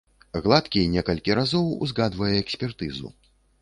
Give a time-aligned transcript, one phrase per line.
[0.45, 3.19] Гладкі некалькі разоў узгадвае экспертызу.